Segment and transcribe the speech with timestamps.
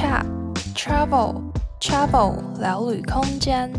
[0.00, 0.24] Chat
[0.74, 3.70] Travel Travel 聊旅空间。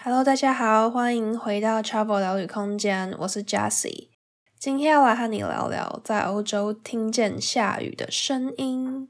[0.00, 4.10] Hello，大家好，欢迎回到 Travel 聊旅空间，我是 Jessie。
[4.56, 9.08] 今天要来和你聊聊在欧洲听见下雨的声音。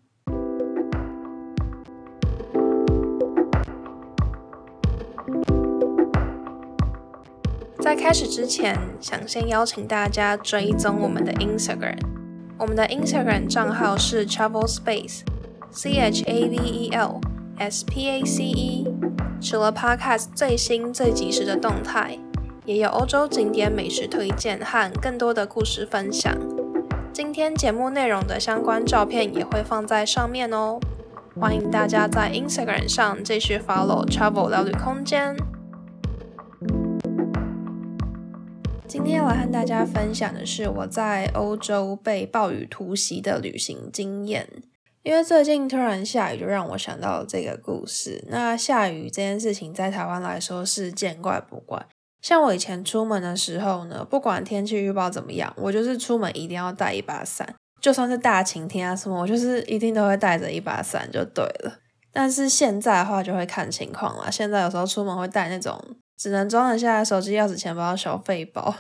[7.83, 12.18] 在开始之前，想先邀请大家追踪我们的 Instagram。
[12.59, 17.21] 我们的 Instagram 账号是 Travel Space，C H A V E L
[17.57, 18.85] S P A C E。
[19.41, 22.19] 除了 Podcast 最新最及时的动态，
[22.65, 26.37] 也有欧洲景点美食推荐和更多的故事分享。
[27.13, 30.81] 今天节目内容的相关照片也会放在上面哦。
[31.41, 35.37] 欢迎大家在 Instagram 上继续 follow Travel 聊旅空间。
[38.89, 44.49] 今天要来和大家分享的是我在欧洲被暴雨突袭的旅行经验。
[45.03, 48.25] 因为最近突然下雨，就让我想到了这个故事。
[48.29, 51.87] 那下雨这件事情在台湾来说是见怪不怪。
[52.23, 61.79] 像我以前出门的时候呢，不管天气预报怎么样，我就是出门一定要带一把伞，就算是大晴天啊什么，我就是一定都会带着一把伞就对了。
[62.11, 64.33] 但是现在的话就会看情况了。
[64.33, 65.79] 现在有时候出门会带那种。
[66.19, 68.75] 只能装得下手机、钥匙、钱包、小废包，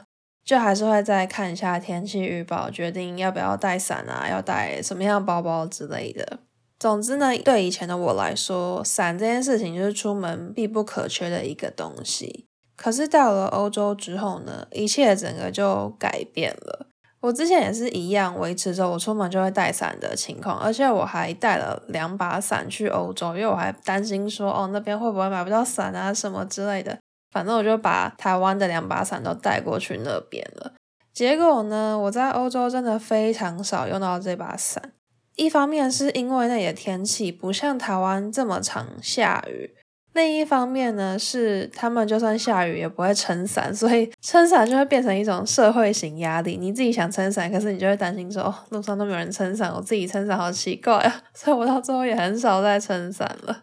[0.44, 6.40] 就还是会再看一下天气预报，决定要不要带伞啊，要带什么样包包之类的。
[6.80, 12.46] 总之呢，对以前的我来说，伞这件事情就是出门必不可缺的一个东西。
[12.76, 16.86] 可是到了欧洲之后呢，一切整个就改变了。
[17.20, 26.96] 我之前也是一样，维持着我出门就会带伞的情况，而且我还带了两把伞去欧洲，因为我还担心说，哦，那边会不会买不到伞啊，什么之类的。
[27.30, 30.72] 反正我就把台湾的两把伞都带过去那边了。
[31.12, 34.92] 结果呢，我在欧洲真的非常少用到这把伞。
[35.34, 39.74] 一方面是因为那里的天气不像台湾这么常下雨，
[40.12, 46.56] 另一方面呢是他们就算下雨也不会撑伞，所以撑伞就会变成一种社会型压力。
[46.56, 51.22] 你自己想撑伞，可是你就会担心说，哦，路上都没有人撑伞，我自己撑伞好奇怪啊。
[51.34, 53.62] 所以我到最后也很少再撑伞了。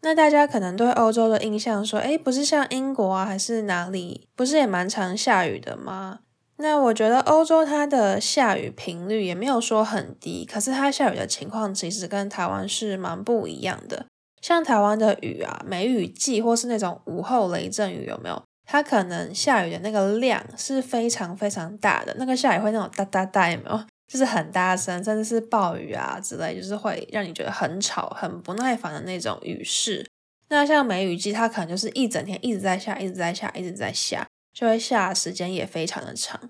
[0.00, 6.20] 那大家可能对欧洲的印象说，诶，不是像英国啊，还是哪里，不是也蛮常下雨的吗？
[6.60, 14.06] 那我觉得欧洲它的下雨频率也没有说很低，可是它下雨的情况其实跟台湾是蛮不一样的。
[14.40, 18.42] 像台湾的雨啊，梅雨季或是那种午后雷阵雨，有没有？
[18.64, 23.80] 它可能下雨的那个量是非常非常大的，那个下雨会那种哒哒哒，有没有？
[24.08, 30.04] 就是很大声，甚至是暴雨啊之类，就是会让你觉得很吵、很不耐烦的那种雨势。
[30.48, 36.40] 那像梅雨季，它可能就是一整天一直在下，一直在下，一直在下，就会下时间也非常的长。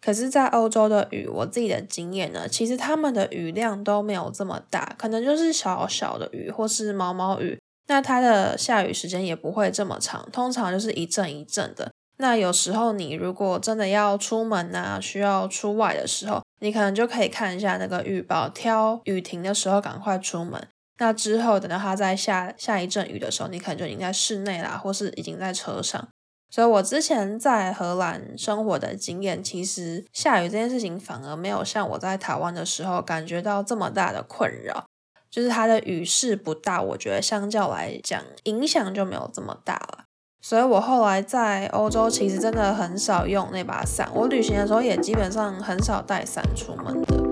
[0.00, 7.58] 可是，在欧洲的雨，我自己的经验呢，其实他们的雨量都没有这么大，可能就是小小的雨或是毛毛雨。
[7.88, 11.92] 那它的下雨时间也不会这么长，通常就是一阵一阵的。
[12.22, 20.68] 那有时候你如果真的要出门啊，需要出外的时候，你可能就可以看一下那个预报，挑雨停的时候赶快出门。
[20.98, 26.08] 那之后等到它再下下一阵雨的时候，你可能就已经在室内啦，或是已经在车上。
[26.48, 34.84] 所以我之前在荷兰生活的经验，其实下雨这件事情反而没有像我在台湾的时候感觉到这么大的困扰，
[35.28, 40.04] 就是它的雨势不大，我觉得相较来讲影响就没有这么大了。
[40.44, 47.22] 所以我后来在欧洲其实真的很少用那把伞，我旅行的时候也基本上很少带伞出门的。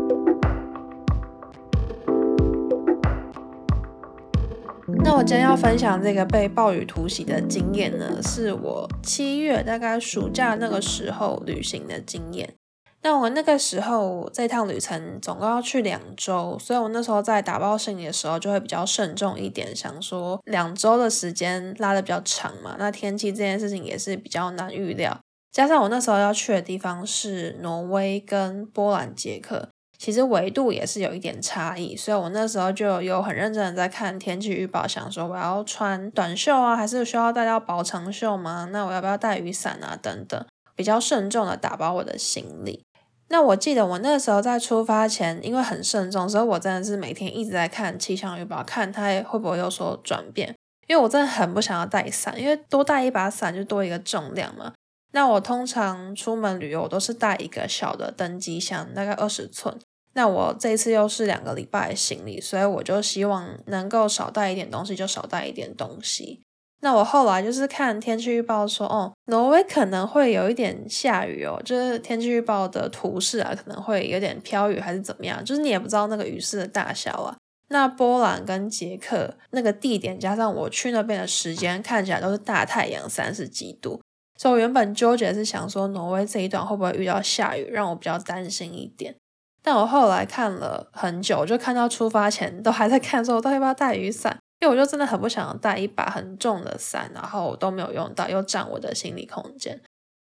[5.02, 12.59] 那我今天要分享这个被暴雨突袭的经验呢，是我七月大概暑假那个时候旅行的经验。
[13.02, 22.76] 那我那个时候这趟旅程总共要去两周，所以我那时候在打包行李的时候就会比较慎重一点，想说两周的时间拉得比较长嘛。
[22.78, 25.18] 那天气这件事情也是比较难预料，
[25.50, 38.68] 加上我那时候要去的地方是挪威跟波兰、捷克，其实纬度也是有一点差异，所以我那时候就有很认真的在看天气预报，想说我要穿短袖啊，还是需要带到薄长袖吗？
[38.70, 39.98] 那我要不要带雨伞啊？
[40.00, 40.44] 等等，
[40.76, 42.84] 比较慎重的打包我的行李。
[43.30, 50.54] 那我记得我那时候在出发前，因为很慎重，所以我真的是每天一直在看气象预报，看它会不会有所转变。
[50.88, 54.72] 因为我真的很不想要带伞，因为多带一把伞就多一个重量嘛。
[55.12, 59.78] 那我通常出门旅游，我都是带一个小的登机箱，大概二十寸。
[60.14, 66.42] 那我这次又是两个礼拜的行李，所以我就希望能够少带一点东西，就少带一点东西。
[66.82, 77.36] 那我后来就是看天气预报说，哦，挪威可能会有一点下雨哦，就是天气预报的图示啊，可能会有点飘雨还是怎么样，就是你也不知道那个雨势的大小啊。
[77.68, 84.00] 那波兰跟捷克那个地点加上我去那边的时间，看起来都是大太阳，三十几度。
[84.38, 89.14] 所以我原本纠结是想说，挪威这一段会不会遇到下雨，让我比较担心一点。
[89.62, 94.38] 但我后来看了很久，就看到出发前都还在看说，我到底要不要带雨伞？
[94.60, 99.80] 因为我就真的很不想要带一把很重的伞，然后我都没有用到，又占我的行李空间。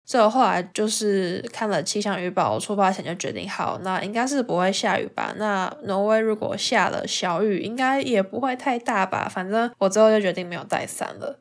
[0.06, 5.32] 所以后来就是看了气象预报，我出发前就决定好，那应该是不会下雨吧？
[5.38, 9.26] 那挪威如果下了小雨，应该也不会太大吧？
[9.26, 11.40] 反正我最后就决定没有带伞了。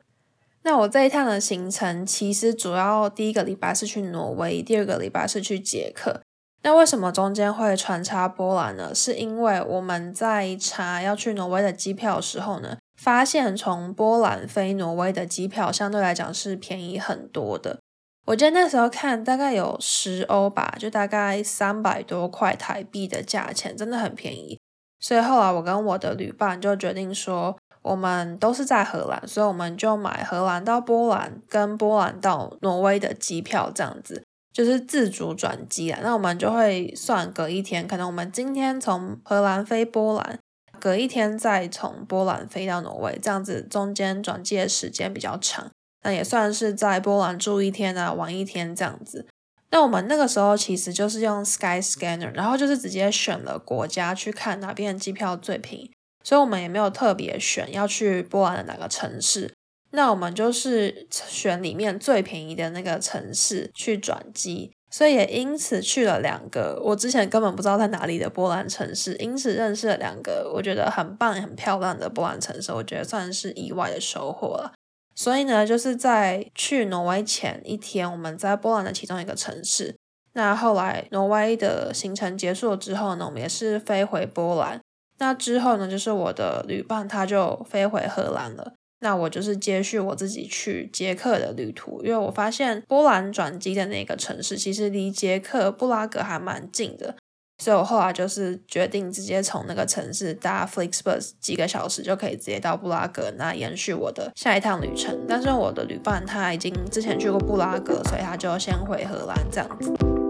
[0.61, 6.21] 那我这一趟的行程其实主要第一个礼拜是去挪威，第二个礼拜是去捷克。
[6.61, 8.95] 那为什么中间会穿插波兰呢？
[8.95, 17.79] 是因为我们在查要去挪威的机票的时候呢，发现从波兰飞挪威的机票相对来讲是便宜很多的。
[18.27, 24.57] 我记得那时候看大概有十欧吧，就大概三百多块台币的价钱，真的很便宜。
[25.01, 34.23] 所以后来我跟我的旅伴就决定说，我们都是在荷兰，所以我们就买荷兰到波兰跟波兰到挪威的机票，这样子
[34.53, 35.99] 就是自主转机啊。
[36.01, 40.39] 那我们就会算隔一天，可能我们今天从荷兰飞波兰，
[40.83, 45.71] 隔一天再从波兰飞到挪威，这样子中间转机的时间比较长。
[46.01, 49.25] 那也算是在波兰住一天啊，玩一天这样子。
[49.69, 55.91] 那我们那个时候其实就是用 Skyscanner，然后就是直接选了国家去看哪边的机票最便宜，
[56.21, 59.53] 所以我们也没有特别选要去波兰的哪个城市。
[59.91, 74.71] 那我们就是选里面最便宜的那个城市去转机，所以也因此去了两个我之前根本不知道在哪里的波兰城市，因此认识了两个我觉得很棒、很漂亮的波兰城市，我觉得算是意外的收获了。
[75.15, 79.95] 所以呢，就是在去挪威前一天，我们在波兰的其中一个城市。
[80.33, 84.79] 那后来挪威的行程结束了之后呢，我们也是飞回波兰。
[85.17, 88.73] 那之后呢，就是我的旅伴他就飞回荷兰了。
[89.03, 97.13] 那我就是接续我自己去捷克的旅途，因为我发现波兰转机的那个城市其实离捷克布拉格还蛮近的。
[97.61, 105.25] 所以我后来就是决定直接从那个城市搭 Flixbus 几个小时就可以直接到布拉格，那延续我的下一趟旅程。
[105.27, 110.22] 但是我的旅伴他已经之前去过布拉格，所以他就先回荷兰这样子。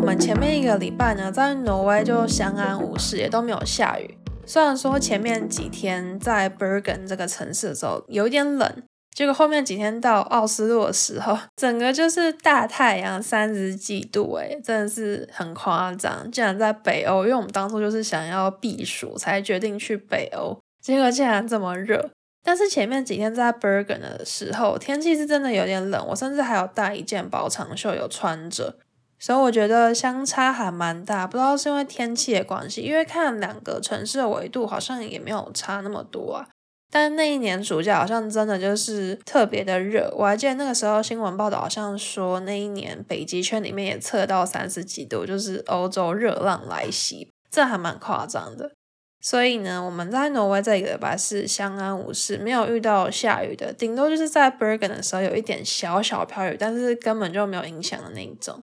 [0.00, 4.16] 我们前面一个礼拜呢，在挪威就相安无事，也都没有下雨。
[4.46, 8.82] 虽然说前面几天在 Bergen 这个城市的时候有点冷。
[9.14, 16.28] 结果后面几天到奥斯陆的时候，整个就是大太阳，三十几度，诶，真的是很夸张。
[16.30, 22.08] 竟然在北欧，因为我们当初就是想要避暑，才决定去北欧，结果竟然这么热。
[22.42, 28.76] 但是前面几天在 Bergen 的时候，天气是真的有点冷，我甚至还有带一件薄长袖有穿着，
[29.20, 31.26] 所以我觉得相差还蛮大。
[31.26, 36.48] 不知道是因为天气的关系，因为看两个城市的纬度好像也没有差那么多啊。
[36.92, 48.72] 但那一年暑假好像真的就是特别的热，我还记得那个时候新闻报道好像说那一年北极圈里面也测到三十几度，就是欧洲热浪来袭，这还蛮夸张的。
[49.20, 58.58] 所以呢，我们在挪威这个礼拜是相安无事，没有遇到下雨的，顶多就是在 Bergen 的时候有一点小小飘雨，但是根本就没有影响的那一种。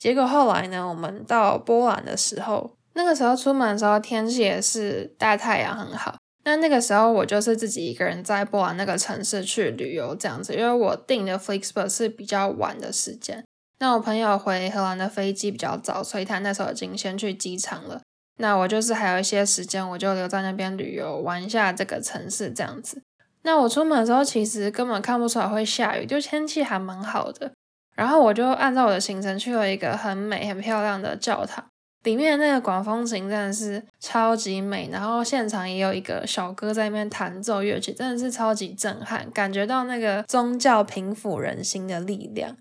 [0.00, 6.16] 结果后来呢，我们到波兰的时候，那个时候出门的时候天气也是大太阳很好。
[6.42, 13.44] 那那个时候我就是自己一个人在波兰那个城市去旅游这样子，因为我订的 Flixbus 是比较晚的时间。
[13.78, 18.00] 那我朋友回荷兰的飞机比较早，所以他那时候已经先去机场了。
[18.38, 23.02] 那我就是还有一些时间，我就留在那边旅游玩一下这个城市这样子。
[23.42, 27.52] 那我出门的时候其实根本看不出来会下雨，就天气还蛮好的。
[28.00, 31.62] 然后我就按照我的行程去了一个很美很漂亮的教堂。
[32.02, 42.56] 里面那个管风琴真的是超级美，然后现场也有一个小哥在那边弹奏乐曲，真的是超级震撼，感觉到那个宗教平抚人心的力量。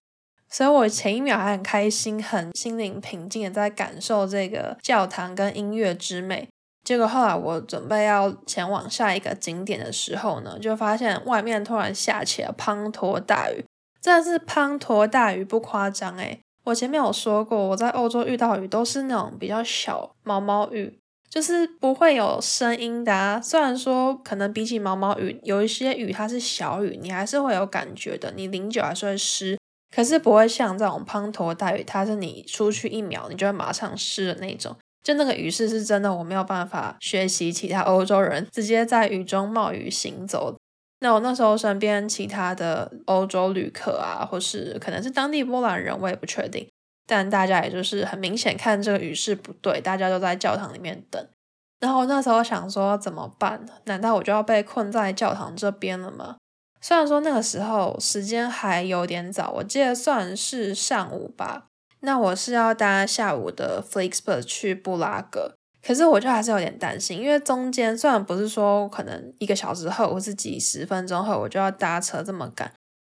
[0.49, 6.49] 所以我前一秒还很开心，很心灵平静的在感受这个教堂跟音乐之美。
[6.83, 13.63] 结果后来我准备要前往下一个景点的时候呢，就发现外面突然下起了滂沱大雨，
[14.01, 16.39] 真的是滂沱大雨不夸张诶。
[16.65, 23.41] 我前面有说过，我在欧洲遇到雨都是那种比较小毛毛雨，就是不会有声音的啊。
[23.41, 29.57] 虽然说可能比起毛毛雨，有一些雨它是小雨，你还是会有感觉的，你淋久还是会湿，
[29.95, 34.75] 可是不会像这种滂沱大雨，它是你出去一秒你就会马上湿的那种。
[35.01, 40.57] 就那个雨势是真的，我没有办法学习其他欧洲人直接在雨中冒雨行走。
[41.01, 46.67] 那我那时候身边其他的欧洲旅客啊，或是可能是当地波兰人，我也不确定。
[47.07, 51.27] 但大家也就是很明显看这个雨势不对，大家都在教堂里面等。
[51.79, 53.65] 然后那时候想说怎么办？
[53.85, 56.35] 难道我就要被困在教堂这边了吗？
[56.81, 61.65] 虽然说那个时候时间还有点早，我记得算是上午吧。
[62.01, 72.71] 那我是要搭下午的 Flixbus 去布拉格，可是我就还是有点担心，因为中间虽然不是说可能一个小时后或是几十分钟后我就要搭车这么赶。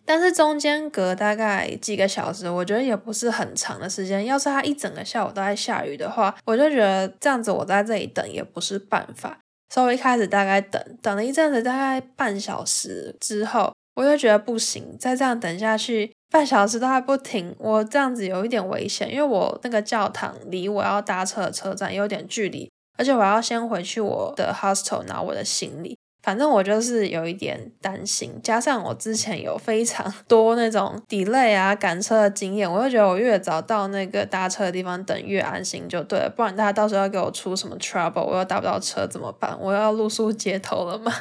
[0.07, 4.23] 但是中间隔大概几个小时，我觉得也不是很长的时间。
[4.25, 9.39] 要是它一整个下午都在下雨的话，我就觉得这样子我在这里等也不是办法。
[9.73, 25.97] 所以我一开始大概等等了一阵子，大概半小时之后，我就觉得不行，再这样等下去半小时都还不停，我这样子有一点危险，因为我那个教堂离我要搭车的车站有点距离，而且我要先回去我的 hostel 拿我的行李。
[26.21, 39.57] 反正我就是有一点担心，加上我之前有非常多那种 delay 啊赶车的经验，我就觉得我越早到那个搭车的地方等越安心就对了，不然他到时候要给我出什么 trouble，我又搭不到车怎么办？
[39.61, 41.13] 我要露宿街头了吗？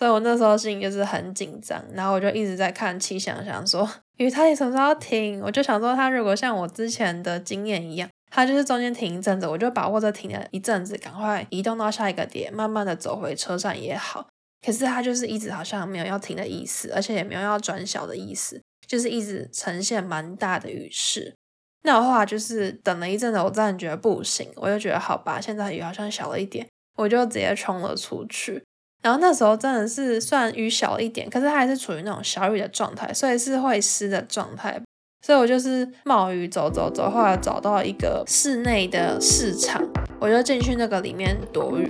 [0.00, 5.42] 所以我那时候心里就是很紧张，然后我就一直在看气象，想说雨他什么时候停？
[5.42, 14.26] 我就想说它如果像我之前的经验一样，它就是中间停一阵子，我就把握着停了一阵子，赶快移动到下一个点，慢慢的走回车站也好。
[14.64, 21.34] 可是它就是一直好像没有要停的意思，而且也没有要转小的意思，就是一直呈现蛮大的雨势。
[21.82, 26.66] 那我后来就是等了一阵子，我真的觉得不行，我就觉得好吧，现在雨好像小了一点，
[26.96, 28.64] 我就直接冲了出去。
[29.02, 34.80] 然后那时候真的是算雨小一点，可是它还是处于那种小雨的状态，所以是会湿的状态。
[35.22, 39.82] 所以我就是冒雨走走走，后来找到一个室内的市场，
[40.18, 41.86] 我就进去那个里面躲雨。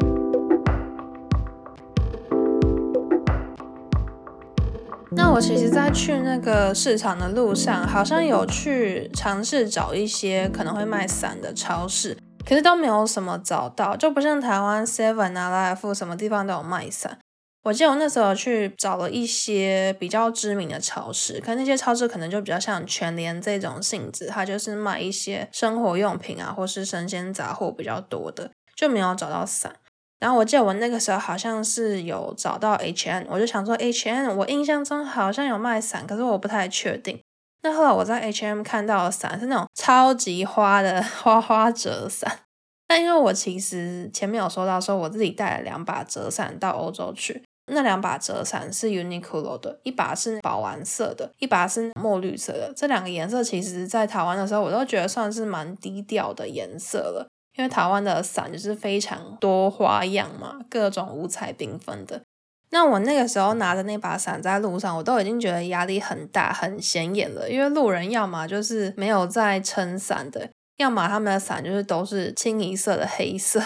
[5.12, 17.18] 那我其实，在去那个市场的路上，好像有去尝试找一些可能会卖伞的超市，可是都没有什么找到，就不像台湾 Seven 啊、莱尔什么地方都有卖伞。
[17.62, 29.76] 我记得我那时候去找了一些比较知名的超市，可那些超市可能就比较像全联这种性质，它就是卖一些生活用品啊，或是生鲜杂货比较多的，就没有找到伞。
[30.18, 37.20] 然后我记得我那个时候好像是有找到 H N，我就想说 H N 我印象中好像有卖伞，可是我不太确定。
[37.62, 42.40] 那后来我在 H&M 看到的伞是那种超级花的 花花折伞。
[42.88, 52.72] 但因为我其实前面有说到说我自己带了两把折伞到欧洲去，那两把折伞是 Uniqlo 的，一把是宝蓝色的，一把是墨绿色的。
[52.74, 57.28] 这两个颜色其实在台湾的时候我都觉得算是蛮低调的颜色了。
[57.58, 62.22] 因为台湾的伞就是非常多花样嘛，各种五彩缤纷的。
[62.70, 67.50] 那我那个时候拿着那把伞在路上，我都已经觉得压力很大、很显眼了。
[67.50, 73.60] 因为路人要么就是没有在撑伞的，要么他们的伞就是都是清一色的黑色。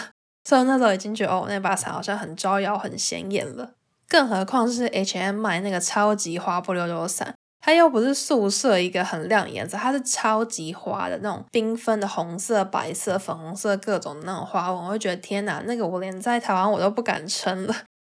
[0.49, 3.73] 所以那时候已经觉得哦，那把伞好像很招摇、很显眼了。
[4.09, 7.35] 更何况是 H&M 卖那个超级花不溜溜伞。
[7.61, 17.75] 它又不是素色一个很亮颜色，它是超级花的那种缤纷的红色、白色、粉红色各种那种花纹，我会觉得天哪，那个我连在台湾我都不敢撑了。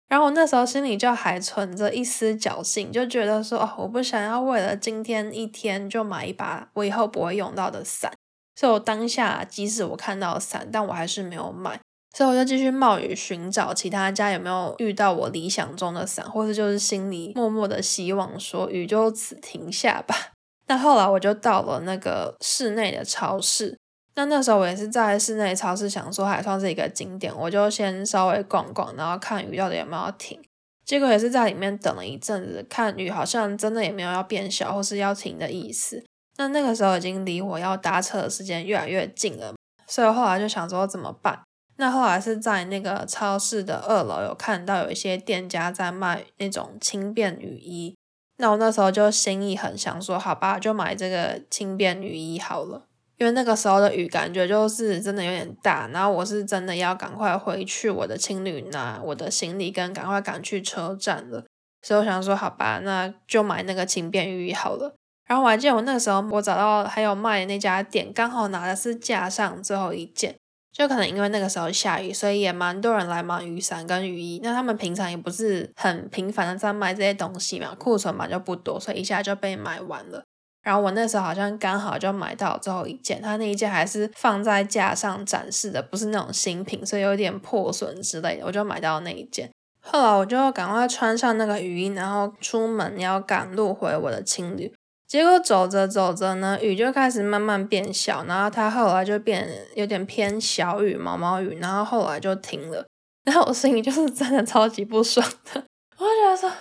[0.09, 8.11] 然后我那时候心里就还存着一丝侥幸，就觉得说，哦，我不想要为了今天一天就买一把我以后不会用到的伞。
[8.57, 11.79] 所以我当下即使我看到伞，但我还是没有买。
[12.17, 20.15] 所以我就继续冒雨寻找其他家有没有遇到我理想中的伞，或者就是心里默默的希望说雨就此停下吧。
[20.67, 23.79] 那后来我就到了那个室内的超市，
[24.19, 30.43] 那那时候我也是在室内超市想说还算是一个景点，我就先稍微逛逛，然后看雨到底有没有停。
[30.85, 36.05] 结果也是在里面等了一阵子，看雨好像真的也没有要变小或是要停的意思。
[36.37, 39.55] 那那个时候已经离我要搭车的时间越来越近了，
[39.87, 41.41] 所以后来就想说怎么办？
[41.77, 47.95] 那后来是在那个超市的二楼有看到有一些店家在卖那种轻便雨衣，
[48.39, 52.88] 那我那时候就心一横，想说好吧，就买这个轻便雨衣好了。
[53.19, 61.45] 因为那个时候的雨感觉就是真的有点大，然后我是真的要赶快回去我的青旅拿我的行李，跟赶快赶去车站了。
[61.83, 64.95] 所以我想说好吧，那就买那个轻便雨衣好了。
[65.27, 70.35] 然后我还记得我那个时候我找到还有卖的那家店，刚好拿的是架上最后一件。
[70.71, 74.39] 就可能因为那个时候下雨，所以也蛮多人来买雨伞跟雨衣。
[74.45, 80.23] 那他们平常也不是很频繁的在卖这些东西嘛，库存嘛就不多，所以一下就被买完了。
[80.69, 89.49] 然后我那时候好像刚好就买到最后一件，它那一件还是放在架上展示的，不是那种新品，所以有点破损之类的，我就买到那一件。
[89.81, 94.71] 后来我就赶快穿上那个雨衣，然后出门要赶路回我的青旅。
[95.07, 102.85] 结果走着走着呢，雨就开始慢慢变小，然后它后来就变有点偏小雨、毛毛雨，然后后来就停了。
[103.25, 105.65] 然后我心里就是真的超级不爽的，
[105.97, 106.53] 我就觉得说，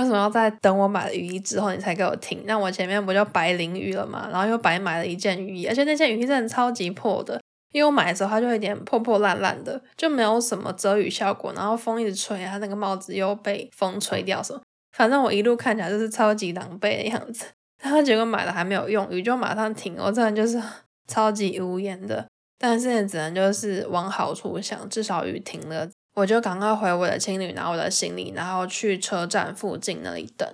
[0.00, 2.42] 为什么要在等我买了雨衣之后你才给我停？
[2.46, 4.28] 那我前面不就白淋雨了吗？
[4.32, 7.40] 然后又白买了一件雨衣，而且那件雨衣真的超级破的，
[7.72, 14.60] 因为我买的时候它就有点破破烂烂的，就没有什么遮雨效果，然后风一直吹，它那个帽子又被风吹掉什么，
[14.96, 17.44] 反正我一路看起来就是超级狼狈的样子。
[17.82, 20.62] 然后结果买了还没有用，雨就马上停，我真的就是
[21.08, 22.26] 超级无言的。
[22.58, 25.88] 但是现在只能就是往好处想，至少雨停了，
[26.20, 30.46] 我就赶快回我的青旅拿我的行李，然后去车站附近那里等。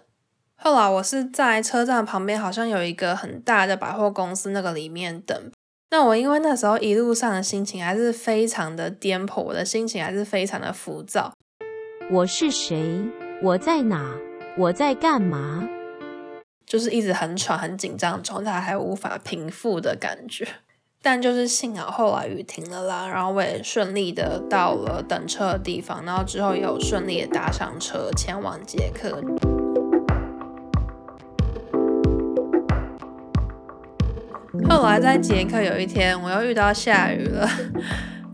[0.55, 5.37] 后来我是在车站旁边，好像有一个很大的百货公司那个里面等。
[5.91, 11.33] 那我因为那时候一路上的心情还是非常的颠簸，我的心情还是非常的浮躁。
[12.11, 13.03] 我是谁？
[13.43, 14.15] 我在哪？
[14.57, 15.69] 我在干嘛？
[16.65, 20.47] 就是一直很喘、很紧张，状态还无法平复的感觉。
[21.09, 29.23] 但就是幸好后来雨停了啦，然后我也顺利的到了等车的地方，然后之后也有顺利的搭上车前往捷克。
[34.69, 37.49] 后来在捷克有一天，我又遇到下雨了，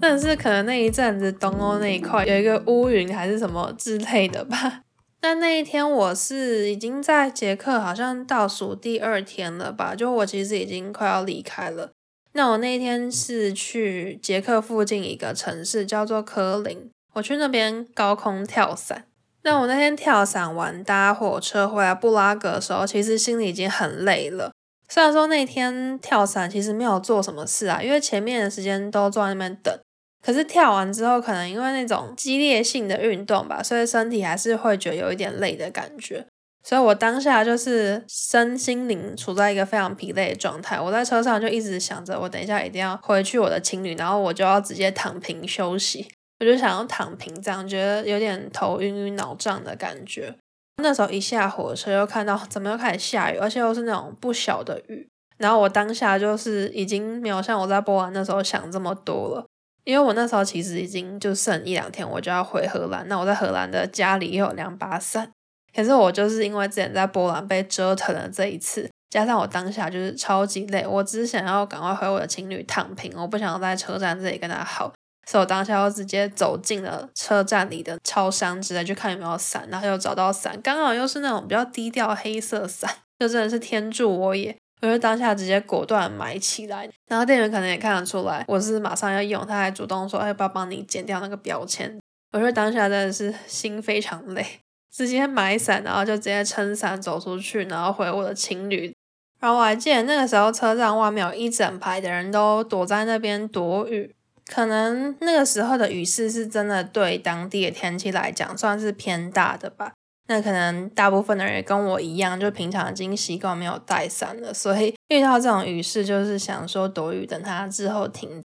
[0.01, 4.81] 但是可能那一阵子东欧那一块有一个乌云还是什么之类的吧。
[5.21, 9.95] 但那一天我是已经在捷克，好像倒数第二天了吧？
[9.95, 11.91] 就我其实已经快要离开了。
[12.35, 16.91] 那我那一天是去捷克附近一个城市，叫做科林。
[17.15, 19.05] 我去那边高空跳伞。
[19.43, 24.53] 那我那天跳伞完，搭火车回来布拉格的时候，其实心里已经很累了。
[24.89, 29.79] 虽然说那天跳伞其实没有做什么事啊，因为前面的时间都坐在那边等。
[30.25, 36.25] 可是跳完之后，可能因为那种激烈性的运动吧，所以身体还是会觉得有一点累的感觉。
[36.63, 40.81] 所以我当下就是身心灵处在一个非常疲累的状态。
[40.81, 46.09] 我在车上就一直想着，我等一下一定要回去我的情侣，然后我就要直接躺平休息。
[46.41, 50.35] 我就想要躺平，这样觉得有点头晕晕脑胀的感觉。
[50.83, 55.07] 那时候一下火车，又看到怎么又开始下雨，而且又是那种不小的雨。
[55.39, 59.47] 然后我当下就是已经没有像我在波兰那时候想这么多了。
[59.85, 63.07] 因为我那时候其实已经就剩一两天，我就要回荷兰。
[63.09, 65.31] 那我在荷兰的家里也有两把伞，
[65.75, 74.93] 可是我就是因为之前在波兰被折腾了这一次，加上我当下就是超级累，我只想要赶快回我的情侣躺平，我不想在车站这里跟他耗，
[75.27, 84.57] 所以我当下就直接走进了车站里的超商，直接去看有没有伞，然后又找到伞，刚好又是那种比较低调黑色伞， 就真的是天助我也。
[84.83, 91.97] 我就当下直接果断买起来，然后店员可能也看得出来我是马上要用，他还主动说：“哎，要不要帮你剪掉那个标签？”
[92.35, 94.45] 我说当下真的是心非常累，
[94.93, 98.95] 直接买伞，然后就直接撑伞走出去，然后回我的情侣。
[99.41, 104.15] 然后我还记得那个时候车站外面有一整排的人都躲在那边躲雨，
[104.47, 109.93] 可能那个时候的雨势是真的对当地的天气来讲算是偏大的吧。
[110.29, 118.41] 那可能大部分的人也跟我一样，就平常已经习惯没有带伞了，所以遇到这种雨势，就是想说躲雨，等它之后停。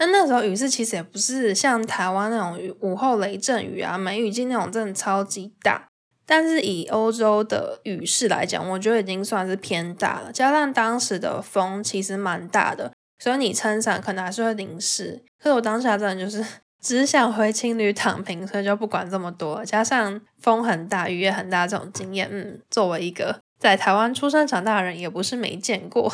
[0.00, 5.86] 那那时候雨势其实也不是像台湾那种午后雷阵雨啊、梅雨季那种真的超级大，
[6.26, 10.32] 但是以欧洲的雨势来讲，我觉得已经算是偏大了。
[10.32, 15.22] 加上当时的风其实蛮大的，所以你撑伞可能还是会淋湿。
[15.38, 16.44] 可是我当下真的就是。
[16.82, 19.62] 只想回青旅躺平，所以就不管这么多。
[19.66, 26.10] 加上风很大，雨也很大，这种经验，嗯，作为一个在台湾出生长大的人，也不是没见过，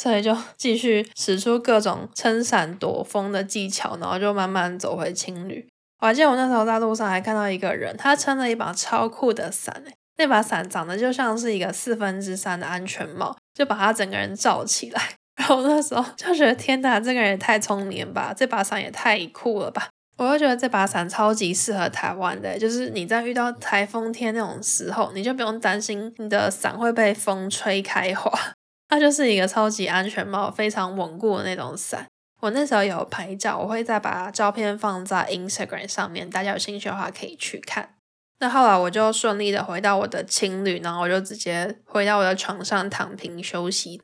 [0.00, 5.68] 所以就继续使出各种撑伞躲风的技巧，然后就慢慢走回青旅。
[6.00, 9.84] 我还记得我那时候在路上还看到一个人，他撑了一把超酷的伞，
[10.16, 15.02] 那把伞长得就像是一个四分之三的安全帽，就把他整个人罩起来。
[15.36, 19.90] 然后那时候就觉得天哪，这个人也太聪明了吧，这把伞也太酷了吧。
[20.16, 28.30] 我就觉得这把伞超级适合台湾的，就是你在遇到台风天那种时候，你就不用担心你的伞会被风吹开花，
[28.90, 32.04] 它就是一个超级安全帽，非常稳固的那种伞。
[32.40, 37.90] 我那时候有拍照，我会再把照片放在 Instagram 上面，大家有兴趣的话可以去看。
[38.40, 44.02] 那后来我就顺利的回到我的青旅，然后我就直接回到我的床上躺平休息。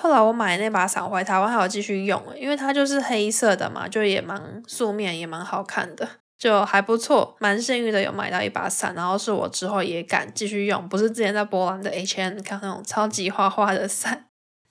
[0.00, 14.26] 后来我买那把伞回台湾还有继续用，因为它就是黑色的嘛，就也蛮素面，也蛮好看的，就还不错，蛮幸运的有买到一把伞，然后是我之后也敢继续用，不是之前在波兰的 H&M 看那种超级花花的伞。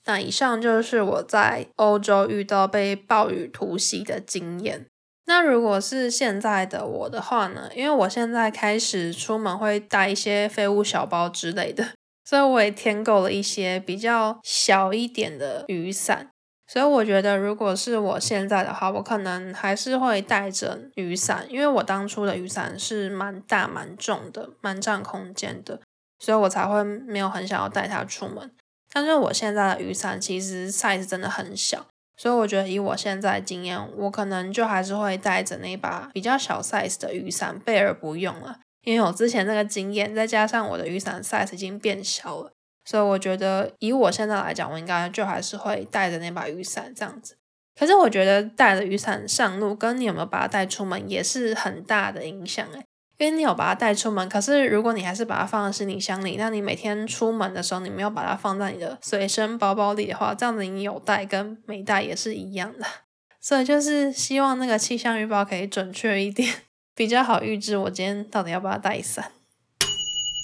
[0.07, 4.87] 那以上就是我在欧洲遇到被暴雨突袭的经验。
[5.25, 7.69] 那如果是现在的我的话呢？
[7.75, 11.89] 因为我现在开始出门会带一些废物小包之类的。
[12.23, 16.29] 所以我也添购了一些比较小一点的雨伞。
[16.69, 25.79] 所以我觉得，如果是我现在的话，我可能还是会带着雨伞，因为我当初的雨伞是蛮大、蛮重的，蛮占空间的，
[26.19, 28.51] 所以我才会没有很想要带它出门。
[28.91, 42.51] 但是我现在的雨伞其实 size 真的很小，所以我觉得以我现在的经验，我可能就还是会带着那把比较小 size 的雨伞备而不用了，因为我之前那个经验，再加上我的雨伞 size 已经变小了。
[42.85, 47.35] 所以我觉得，以我现在来讲，我应该就还是会带着那把雨伞这样子。
[47.77, 52.85] 可是我觉得带着雨伞上路，跟你有没有把它带出门也是很大的影响诶。
[53.17, 62.85] 因为你有把它带出门，可是如果你还是把它放在行李箱里，那你每天出门的时候，你没有把它放在你的随身包包里的话，这样子你有带跟没带也是一样的。
[63.41, 66.53] 所以就是希望那个气象预报可以准确一点，
[66.93, 69.31] 比较好预知我今天到底要不要带伞。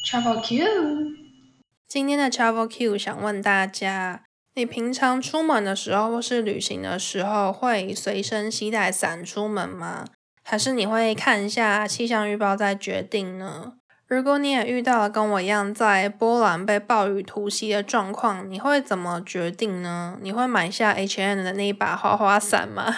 [0.09, 0.65] Travel Q。
[1.88, 4.23] 今天的 Travel Q 想问大家：
[4.55, 10.05] 你平常出门的时候或是旅行的时候，会随身携带伞出门吗？
[10.45, 13.73] 还是你会看一下气象预报再决定呢？
[14.06, 20.17] 如果你也遇到了跟我一样在波兰被暴雨突袭的状况，你会怎么决定呢？
[20.21, 22.93] 你会买下 H&M 的那一把花花伞吗？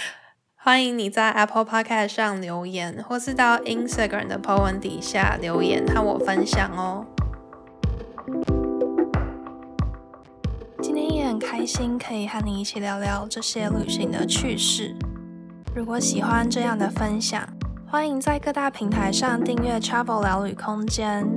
[0.56, 7.06] 欢迎你在 Apple Podcast 上留言，或是到 Instagram 的 po 文底下留言和我分享哦。
[10.82, 14.96] 今天也很开心，可以和你一起聊聊这些旅行的趣事。
[15.76, 17.46] 如果喜欢这样的分享，
[17.86, 21.28] 欢迎在各大平台上订阅 Travel 聊旅空间，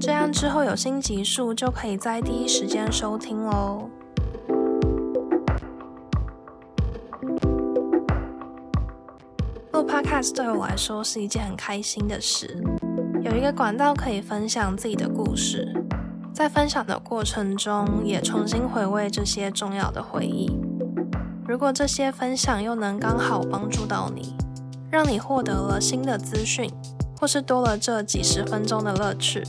[0.00, 3.88] 这样之后有新集数就可以在第一时间收听喽。
[9.70, 12.60] 录 Podcast 对我来说是一件很开心的事，
[13.22, 15.72] 有一个管道可以分享自己的故事。
[16.32, 20.50] 在分享的过程中，也重新回味这些重要的回忆。
[21.46, 24.34] 如果这些分享又能刚好帮助到你，
[24.90, 26.70] 让你获得了新的资讯，
[27.20, 29.44] 或是多了这几十分钟的乐趣，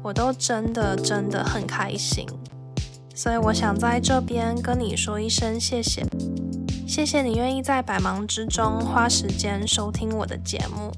[0.00, 2.24] 我都真的真的很开心。
[3.16, 6.06] 所以我想在这边跟你说一声谢谢，
[6.86, 10.92] 谢谢你愿意在百忙之中花时间收听我的节目。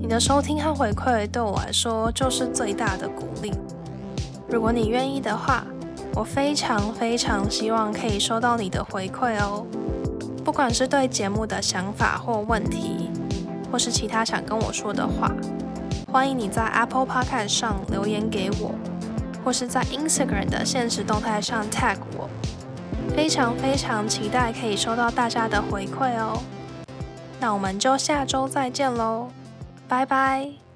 [0.00, 3.52] 你的收听和回馈对我来说就是最大的鼓励。
[4.48, 5.64] 如果你愿意的话，
[6.14, 9.66] 我非常非常希望可以收到你的回馈哦。
[10.44, 13.10] 不管是对节目的想法或问题，
[13.70, 15.30] 或是其他想跟我说的话，
[16.10, 18.74] 欢迎你在 Apple Podcast 上留言给我，
[19.44, 22.28] 或是在 Instagram 的现实动态上 tag 我。
[23.14, 26.40] 非常非常期待可以收到大家的回馈哦。
[27.40, 29.28] 那我们就下周再见喽，
[29.88, 30.69] 拜拜。